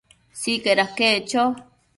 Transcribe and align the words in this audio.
Sicaid 0.41 0.79
aquec 0.85 1.19
cho 1.29 1.43